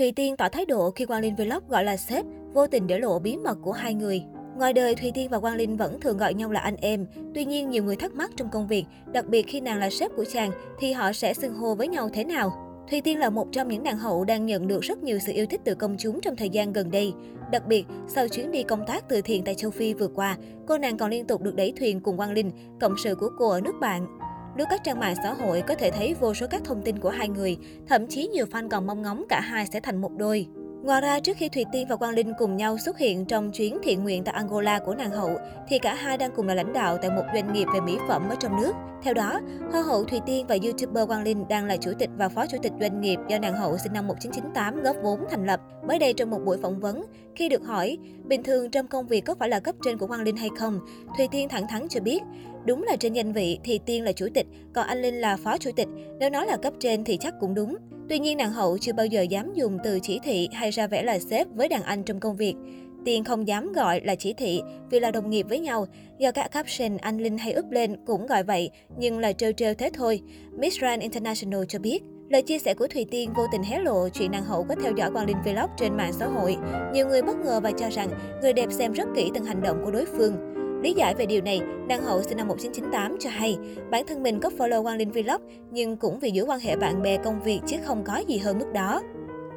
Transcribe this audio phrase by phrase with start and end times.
[0.00, 2.98] Thùy Tiên tỏ thái độ khi Quang Linh Vlog gọi là sếp, vô tình để
[2.98, 4.22] lộ bí mật của hai người.
[4.56, 7.06] Ngoài đời, Thùy Tiên và Quang Linh vẫn thường gọi nhau là anh em.
[7.34, 10.10] Tuy nhiên, nhiều người thắc mắc trong công việc, đặc biệt khi nàng là sếp
[10.16, 12.52] của chàng, thì họ sẽ xưng hô với nhau thế nào?
[12.90, 15.46] Thùy Tiên là một trong những nàng hậu đang nhận được rất nhiều sự yêu
[15.46, 17.12] thích từ công chúng trong thời gian gần đây.
[17.52, 20.36] Đặc biệt, sau chuyến đi công tác từ thiện tại châu Phi vừa qua,
[20.66, 23.48] cô nàng còn liên tục được đẩy thuyền cùng Quang Linh, cộng sự của cô
[23.48, 24.06] ở nước bạn.
[24.56, 27.10] Lướt các trang mạng xã hội có thể thấy vô số các thông tin của
[27.10, 27.56] hai người,
[27.88, 30.46] thậm chí nhiều fan còn mong ngóng cả hai sẽ thành một đôi.
[30.82, 33.78] Ngoài ra, trước khi Thùy Tiên và Quang Linh cùng nhau xuất hiện trong chuyến
[33.82, 35.38] thiện nguyện tại Angola của nàng hậu,
[35.68, 38.28] thì cả hai đang cùng là lãnh đạo tại một doanh nghiệp về mỹ phẩm
[38.28, 38.72] ở trong nước.
[39.02, 39.40] Theo đó,
[39.72, 42.58] Hoa hậu Thùy Tiên và YouTuber Quang Linh đang là chủ tịch và phó chủ
[42.62, 45.60] tịch doanh nghiệp do nàng hậu sinh năm 1998 góp vốn thành lập.
[45.86, 47.04] Mới đây trong một buổi phỏng vấn,
[47.34, 50.22] khi được hỏi, bình thường trong công việc có phải là cấp trên của Quang
[50.22, 50.80] Linh hay không,
[51.16, 52.20] Thùy Tiên thẳng thắn cho biết,
[52.66, 55.58] đúng là trên danh vị thì Tiên là chủ tịch, còn anh Linh là phó
[55.58, 57.76] chủ tịch, nếu nói là cấp trên thì chắc cũng đúng.
[58.08, 61.02] Tuy nhiên nàng hậu chưa bao giờ dám dùng từ chỉ thị hay ra vẻ
[61.02, 62.54] là sếp với đàn anh trong công việc.
[63.04, 65.86] Tiên không dám gọi là chỉ thị vì là đồng nghiệp với nhau.
[66.18, 69.74] Do các caption anh Linh hay úp lên cũng gọi vậy, nhưng là trêu trêu
[69.74, 70.20] thế thôi.
[70.58, 72.00] Miss Grand International cho biết.
[72.28, 74.92] Lời chia sẻ của Thùy Tiên vô tình hé lộ chuyện nàng hậu có theo
[74.96, 76.56] dõi Quang Linh Vlog trên mạng xã hội.
[76.92, 78.08] Nhiều người bất ngờ và cho rằng
[78.42, 80.59] người đẹp xem rất kỹ từng hành động của đối phương.
[80.82, 83.58] Lý giải về điều này, nàng hậu sinh năm 1998 cho hay,
[83.90, 87.02] bản thân mình có follow Quang Linh Vlog nhưng cũng vì giữ quan hệ bạn
[87.02, 89.02] bè công việc chứ không có gì hơn mức đó.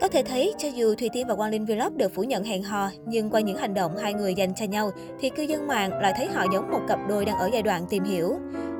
[0.00, 2.62] Có thể thấy, cho dù Thùy Tiên và Quang Linh Vlog được phủ nhận hẹn
[2.62, 5.90] hò, nhưng qua những hành động hai người dành cho nhau, thì cư dân mạng
[6.02, 8.34] lại thấy họ giống một cặp đôi đang ở giai đoạn tìm hiểu.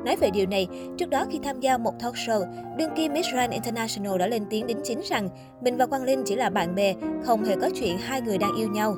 [0.05, 0.67] Nói về điều này,
[0.97, 2.45] trước đó khi tham gia một talk show,
[2.77, 5.29] đương kim Miss Grand International đã lên tiếng đính chính rằng
[5.61, 8.55] mình và Quang Linh chỉ là bạn bè, không hề có chuyện hai người đang
[8.57, 8.95] yêu nhau.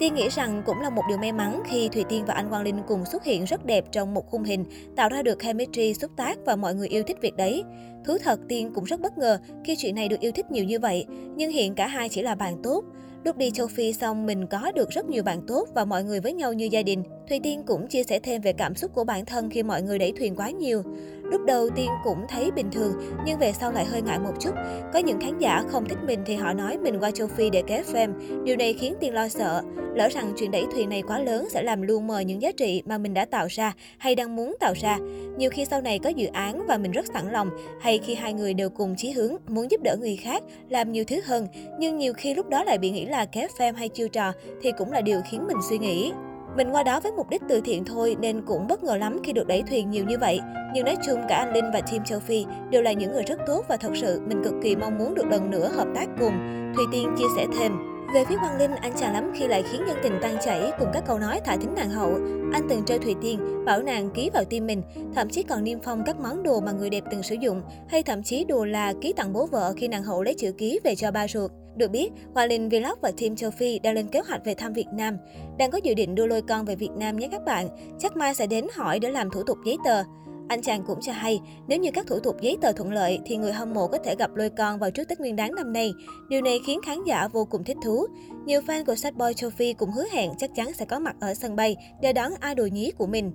[0.00, 2.62] Tiên nghĩ rằng cũng là một điều may mắn khi Thùy Tiên và anh Quang
[2.62, 4.64] Linh cùng xuất hiện rất đẹp trong một khung hình,
[4.96, 7.64] tạo ra được chemistry xúc tác và mọi người yêu thích việc đấy.
[8.04, 10.78] Thú thật, Tiên cũng rất bất ngờ khi chuyện này được yêu thích nhiều như
[10.78, 12.84] vậy, nhưng hiện cả hai chỉ là bạn tốt.
[13.24, 16.20] Lúc đi châu Phi xong, mình có được rất nhiều bạn tốt và mọi người
[16.20, 17.02] với nhau như gia đình.
[17.30, 19.98] Thùy Tiên cũng chia sẻ thêm về cảm xúc của bản thân khi mọi người
[19.98, 20.82] đẩy thuyền quá nhiều.
[21.22, 22.92] Lúc đầu Tiên cũng thấy bình thường,
[23.26, 24.50] nhưng về sau lại hơi ngại một chút.
[24.92, 27.62] Có những khán giả không thích mình thì họ nói mình qua châu Phi để
[27.66, 28.44] kéo fame.
[28.44, 29.62] Điều này khiến Tiên lo sợ.
[29.94, 32.82] Lỡ rằng chuyện đẩy thuyền này quá lớn sẽ làm lu mờ những giá trị
[32.86, 34.98] mà mình đã tạo ra hay đang muốn tạo ra.
[35.38, 38.32] Nhiều khi sau này có dự án và mình rất sẵn lòng, hay khi hai
[38.32, 41.46] người đều cùng chí hướng, muốn giúp đỡ người khác, làm nhiều thứ hơn.
[41.78, 44.72] Nhưng nhiều khi lúc đó lại bị nghĩ là kéo fame hay chiêu trò thì
[44.78, 46.12] cũng là điều khiến mình suy nghĩ.
[46.56, 49.32] Mình qua đó với mục đích từ thiện thôi nên cũng bất ngờ lắm khi
[49.32, 50.40] được đẩy thuyền nhiều như vậy.
[50.74, 53.38] Nhưng nói chung cả anh Linh và team châu Phi đều là những người rất
[53.46, 56.32] tốt và thật sự mình cực kỳ mong muốn được lần nữa hợp tác cùng.
[56.76, 57.72] Thùy Tiên chia sẻ thêm.
[58.14, 60.88] Về phía Quang Linh, anh chào lắm khi lại khiến nhân tình tan chảy cùng
[60.92, 62.14] các câu nói thả thính nàng hậu.
[62.52, 64.82] Anh từng chơi Thùy Tiên, bảo nàng ký vào tim mình,
[65.14, 68.02] thậm chí còn niêm phong các món đồ mà người đẹp từng sử dụng, hay
[68.02, 70.94] thậm chí đùa là ký tặng bố vợ khi nàng hậu lấy chữ ký về
[70.94, 71.50] cho ba ruột.
[71.76, 74.72] Được biết, Hoa Linh Vlog và team châu Phi đang lên kế hoạch về thăm
[74.72, 75.16] Việt Nam.
[75.58, 77.68] Đang có dự định đưa lôi con về Việt Nam nhé các bạn.
[77.98, 80.02] Chắc mai sẽ đến hỏi để làm thủ tục giấy tờ.
[80.48, 83.36] Anh chàng cũng cho hay, nếu như các thủ tục giấy tờ thuận lợi thì
[83.36, 85.92] người hâm mộ có thể gặp lôi con vào trước Tết Nguyên đán năm nay.
[86.28, 88.06] Điều này khiến khán giả vô cùng thích thú.
[88.46, 91.16] Nhiều fan của Sad Boy Châu Phi cũng hứa hẹn chắc chắn sẽ có mặt
[91.20, 93.32] ở sân bay để đón idol nhí của mình.